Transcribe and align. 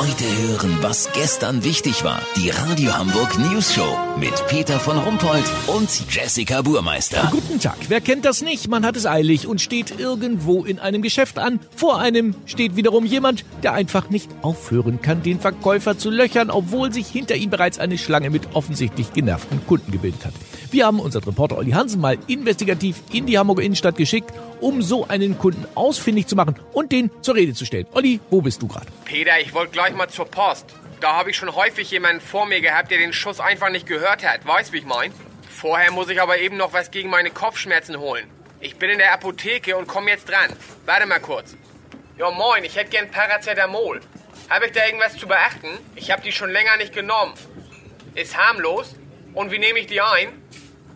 Heute 0.00 0.24
hören, 0.24 0.78
was 0.80 1.12
gestern 1.12 1.62
wichtig 1.62 2.04
war. 2.04 2.22
Die 2.34 2.48
Radio 2.48 2.96
Hamburg 2.96 3.38
News 3.38 3.74
Show 3.74 3.98
mit 4.18 4.32
Peter 4.46 4.80
von 4.80 4.96
Rumpold 4.96 5.44
und 5.66 5.90
Jessica 6.08 6.62
Burmeister. 6.62 7.28
Guten 7.30 7.60
Tag. 7.60 7.76
Wer 7.88 8.00
kennt 8.00 8.24
das 8.24 8.40
nicht? 8.40 8.66
Man 8.66 8.86
hat 8.86 8.96
es 8.96 9.04
eilig 9.04 9.46
und 9.46 9.60
steht 9.60 10.00
irgendwo 10.00 10.64
in 10.64 10.78
einem 10.78 11.02
Geschäft 11.02 11.38
an. 11.38 11.60
Vor 11.76 12.00
einem 12.00 12.34
steht 12.46 12.76
wiederum 12.76 13.04
jemand, 13.04 13.44
der 13.62 13.74
einfach 13.74 14.08
nicht 14.08 14.30
aufhören 14.40 15.02
kann, 15.02 15.22
den 15.22 15.38
Verkäufer 15.38 15.98
zu 15.98 16.08
löchern, 16.08 16.48
obwohl 16.48 16.90
sich 16.94 17.06
hinter 17.06 17.36
ihm 17.36 17.50
bereits 17.50 17.78
eine 17.78 17.98
Schlange 17.98 18.30
mit 18.30 18.54
offensichtlich 18.54 19.12
genervten 19.12 19.66
Kunden 19.66 19.92
gebildet 19.92 20.24
hat. 20.24 20.32
Wir 20.70 20.86
haben 20.86 21.00
unseren 21.00 21.24
Reporter 21.24 21.58
Olli 21.58 21.72
Hansen 21.72 22.00
mal 22.00 22.16
investigativ 22.26 23.02
in 23.12 23.26
die 23.26 23.36
Hamburger 23.36 23.64
Innenstadt 23.64 23.96
geschickt, 23.96 24.32
um 24.60 24.82
so 24.82 25.06
einen 25.08 25.36
Kunden 25.36 25.66
ausfindig 25.74 26.26
zu 26.26 26.36
machen 26.36 26.54
und 26.72 26.92
den 26.92 27.10
zur 27.22 27.34
Rede 27.34 27.54
zu 27.54 27.64
stellen. 27.64 27.86
Olli, 27.92 28.20
wo 28.30 28.40
bist 28.40 28.62
du 28.62 28.68
gerade? 28.68 28.86
Peter, 29.04 29.32
ich 29.42 29.52
wollte 29.52 29.72
gleich 29.72 29.89
mal 29.94 30.08
zur 30.08 30.26
Post. 30.30 30.66
Da 31.00 31.14
habe 31.14 31.30
ich 31.30 31.36
schon 31.36 31.54
häufig 31.54 31.90
jemanden 31.90 32.20
vor 32.20 32.46
mir 32.46 32.60
gehabt, 32.60 32.90
der 32.90 32.98
den 32.98 33.12
Schuss 33.12 33.40
einfach 33.40 33.70
nicht 33.70 33.86
gehört 33.86 34.26
hat. 34.26 34.46
Weißt, 34.46 34.72
wie 34.72 34.78
ich 34.78 34.84
mein? 34.84 35.12
Vorher 35.48 35.90
muss 35.90 36.08
ich 36.10 36.20
aber 36.20 36.38
eben 36.38 36.56
noch 36.56 36.72
was 36.72 36.90
gegen 36.90 37.10
meine 37.10 37.30
Kopfschmerzen 37.30 37.98
holen. 37.98 38.30
Ich 38.60 38.76
bin 38.76 38.90
in 38.90 38.98
der 38.98 39.12
Apotheke 39.12 39.76
und 39.76 39.88
komme 39.88 40.10
jetzt 40.10 40.28
dran. 40.28 40.54
Warte 40.84 41.06
mal 41.06 41.20
kurz. 41.20 41.56
Ja, 42.18 42.30
moin, 42.30 42.64
ich 42.64 42.76
hätte 42.76 42.90
gern 42.90 43.10
Paracetamol. 43.10 44.00
Habe 44.50 44.66
ich 44.66 44.72
da 44.72 44.84
irgendwas 44.84 45.16
zu 45.16 45.26
beachten? 45.26 45.78
Ich 45.94 46.10
habe 46.10 46.22
die 46.22 46.32
schon 46.32 46.50
länger 46.50 46.76
nicht 46.76 46.92
genommen. 46.92 47.34
Ist 48.14 48.36
harmlos. 48.36 48.94
Und 49.32 49.50
wie 49.50 49.58
nehme 49.58 49.78
ich 49.78 49.86
die 49.86 50.00
ein? 50.00 50.28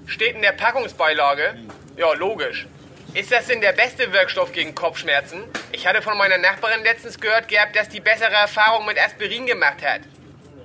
Steht 0.07 0.35
in 0.35 0.43
der 0.43 0.53
Packungsbeilage. 0.53 1.55
Ja, 1.97 2.13
logisch. 2.13 2.67
Ist 3.15 3.31
das 3.31 3.47
denn 3.47 3.61
der 3.61 3.71
beste 3.71 4.13
Wirkstoff 4.13 4.51
gegen 4.51 4.75
Kopfschmerzen? 4.75 5.45
Ich 5.71 5.87
hatte 5.87 6.03
von 6.03 6.19
meiner 6.19 6.37
Nachbarin 6.37 6.83
letztens 6.83 7.21
gehört 7.21 7.47
gehabt, 7.47 7.77
dass 7.77 7.89
die 7.89 8.01
bessere 8.01 8.33
Erfahrung 8.33 8.87
mit 8.87 9.01
Aspirin 9.01 9.47
gemacht 9.47 9.87
hat. 9.87 10.01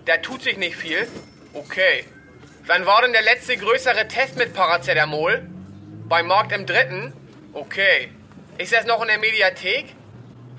Da 0.05 0.17
tut 0.17 0.41
sich 0.41 0.58
nicht 0.58 0.75
viel. 0.75 1.08
Okay. 1.53 2.05
Wann 2.66 2.88
war 2.88 3.03
denn 3.03 3.14
der 3.14 3.22
letzte 3.22 3.55
größere 3.55 4.08
Test 4.08 4.36
mit 4.36 4.55
Paracetamol? 4.55 5.47
Beim 6.08 6.25
Markt 6.25 6.52
im 6.52 6.66
Dritten? 6.66 7.14
Okay. 7.53 8.09
Ist 8.58 8.73
das 8.73 8.88
noch 8.88 9.03
in 9.03 9.09
der 9.09 9.20
Mediathek? 9.20 9.94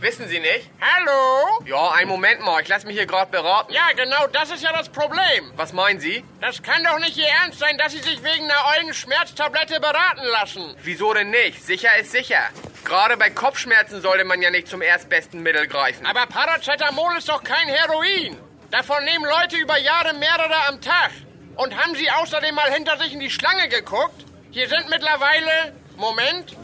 Wissen 0.00 0.28
Sie 0.28 0.40
nicht? 0.40 0.70
Hallo? 0.80 1.60
Ja, 1.66 1.90
einen 1.90 2.08
Moment 2.08 2.40
mal, 2.40 2.62
ich 2.62 2.68
lasse 2.68 2.86
mich 2.86 2.96
hier 2.96 3.04
gerade 3.04 3.30
beraten. 3.30 3.70
Ja, 3.70 3.88
genau, 3.94 4.28
das 4.28 4.50
ist 4.50 4.62
ja 4.62 4.72
das 4.72 4.88
Problem. 4.88 5.52
Was 5.56 5.74
meinen 5.74 6.00
Sie? 6.00 6.24
Das 6.40 6.62
kann 6.62 6.82
doch 6.84 6.98
nicht 7.00 7.18
Ihr 7.18 7.28
Ernst 7.42 7.58
sein, 7.58 7.76
dass 7.76 7.92
Sie 7.92 7.98
sich 7.98 8.22
wegen 8.22 8.44
einer 8.50 8.64
ollen 8.78 8.94
Schmerztablette 8.94 9.78
beraten 9.78 10.24
lassen. 10.32 10.74
Wieso 10.82 11.12
denn 11.12 11.28
nicht? 11.28 11.62
Sicher 11.62 11.90
ist 11.98 12.12
sicher. 12.12 12.48
Gerade 12.86 13.18
bei 13.18 13.28
Kopfschmerzen 13.28 14.00
sollte 14.00 14.24
man 14.24 14.40
ja 14.40 14.50
nicht 14.50 14.68
zum 14.68 14.80
erstbesten 14.80 15.42
Mittel 15.42 15.66
greifen. 15.66 16.06
Aber 16.06 16.24
Paracetamol 16.26 17.18
ist 17.18 17.28
doch 17.28 17.44
kein 17.44 17.68
Heroin. 17.68 18.38
Davon 18.70 19.04
nehmen 19.04 19.26
Leute 19.26 19.58
über 19.58 19.76
Jahre 19.76 20.14
mehrere 20.14 20.66
am 20.68 20.80
Tag. 20.80 21.10
Und 21.56 21.76
haben 21.76 21.94
Sie 21.94 22.10
außerdem 22.10 22.54
mal 22.54 22.72
hinter 22.72 22.96
sich 22.96 23.12
in 23.12 23.20
die 23.20 23.30
Schlange 23.30 23.68
geguckt? 23.68 24.24
Hier 24.50 24.66
sind 24.66 24.88
mittlerweile, 24.88 25.74
Moment, 25.96 26.56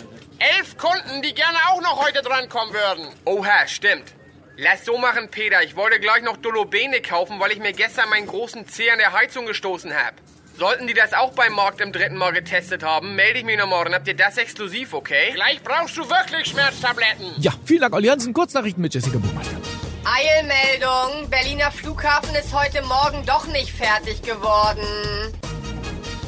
elf 0.55 0.77
Kunden, 0.77 1.23
die 1.23 1.35
gerne 1.35 1.59
auch 1.69 1.81
noch 1.81 2.05
heute 2.05 2.23
drankommen 2.23 2.75
würden. 2.75 3.09
Oha, 3.25 3.67
stimmt. 3.67 4.15
Lass 4.57 4.85
so 4.85 4.97
machen, 4.97 5.29
Peter. 5.31 5.63
Ich 5.63 5.77
wollte 5.77 6.01
gleich 6.01 6.23
noch 6.23 6.37
Dolobene 6.37 7.03
kaufen, 7.03 7.39
weil 7.41 7.53
ich 7.53 7.59
mir 7.59 7.73
gestern 7.73 8.09
meinen 8.09 8.27
großen 8.27 8.67
Zeh 8.69 8.91
an 8.91 8.99
der 8.99 9.13
Heizung 9.13 9.47
gestoßen 9.47 9.93
habe. 9.95 10.17
Sollten 10.57 10.87
die 10.87 10.95
das 10.95 11.13
auch 11.13 11.33
beim 11.33 11.53
Markt 11.53 11.83
im 11.83 11.93
dritten 11.93 12.17
Mal 12.17 12.33
getestet 12.33 12.83
haben, 12.83 13.15
melde 13.15 13.41
ich 13.41 13.45
mich 13.45 13.59
noch 13.59 13.67
morgen. 13.67 13.93
Habt 13.93 14.09
ihr 14.09 14.17
das 14.17 14.39
exklusiv, 14.39 14.95
okay? 14.95 15.33
Gleich 15.35 15.63
brauchst 15.63 15.99
du 15.99 16.09
wirklich 16.09 16.47
Schmerztabletten. 16.49 17.35
Ja, 17.39 17.53
vielen 17.67 17.83
Dank, 17.83 17.95
Olli 17.95 18.09
Hansen. 18.09 18.33
Kurznachrichten 18.33 18.81
mit 18.81 18.95
Jessica 18.95 19.19
Burmeister. 19.19 19.57
Eilmeldung. 20.05 21.29
Berliner 21.29 21.71
Flughafen 21.71 22.35
ist 22.37 22.55
heute 22.55 22.81
Morgen 22.83 23.27
doch 23.27 23.47
nicht 23.49 23.71
fertig 23.71 24.23
geworden. 24.23 24.87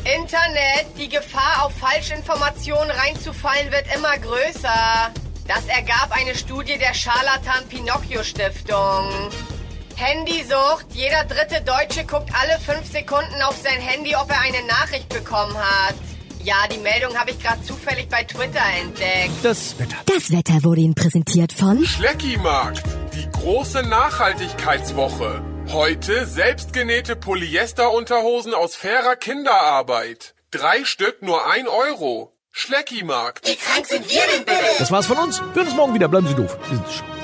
Internet. 0.09 0.87
Die 0.99 1.09
Gefahr, 1.09 1.65
auf 1.65 1.73
Falschinformationen 1.77 2.91
reinzufallen, 2.91 3.71
wird 3.71 3.85
immer 3.95 4.17
größer. 4.19 5.13
Das 5.47 5.67
ergab 5.67 6.11
eine 6.11 6.35
Studie 6.35 6.79
der 6.79 6.95
Charlatan 6.95 7.67
Pinocchio 7.69 8.23
Stiftung. 8.23 9.31
Handysucht. 9.97 10.87
Jeder 10.93 11.25
dritte 11.25 11.63
Deutsche 11.63 12.05
guckt 12.07 12.31
alle 12.41 12.59
fünf 12.61 12.91
Sekunden 12.91 13.43
auf 13.43 13.57
sein 13.63 13.81
Handy, 13.81 14.15
ob 14.17 14.31
er 14.31 14.41
eine 14.41 14.67
Nachricht 14.67 15.09
bekommen 15.09 15.57
hat. 15.57 15.95
Ja, 16.43 16.55
die 16.73 16.79
Meldung 16.79 17.15
habe 17.17 17.33
ich 17.33 17.39
gerade 17.43 17.63
zufällig 17.63 18.09
bei 18.09 18.23
Twitter 18.23 18.63
entdeckt. 18.81 19.33
Das 19.43 19.79
Wetter. 19.79 19.97
Das 20.07 20.31
Wetter 20.31 20.65
wurde 20.65 20.81
Ihnen 20.81 20.95
präsentiert 20.95 21.53
von 21.53 21.85
Schleckimarkt, 21.85 22.85
die 23.15 23.29
große 23.31 23.83
Nachhaltigkeitswoche. 23.83 25.58
Heute 25.73 26.25
selbstgenähte 26.25 27.15
Polyesterunterhosen 27.15 28.55
aus 28.55 28.75
fairer 28.75 29.17
Kinderarbeit. 29.17 30.35
Drei 30.51 30.85
Stück 30.85 31.21
nur 31.21 31.47
ein 31.47 31.69
Euro. 31.69 32.33
Schleckimarkt. 32.51 33.47
Wie 33.47 33.55
krank 33.55 33.85
sind 33.85 34.11
wir 34.11 34.23
denn 34.35 34.47
bitte? 34.47 34.59
Das 34.79 34.91
war's 34.91 35.07
von 35.07 35.19
uns. 35.19 35.41
Wir 35.41 35.57
hören 35.57 35.67
uns 35.67 35.77
morgen 35.77 35.95
wieder. 35.95 36.09
Bleiben 36.09 36.27
Sie 36.27 36.35
doof. 36.35 36.57
Wir 36.71 36.77
sind 36.77 36.91
schon. 36.91 37.18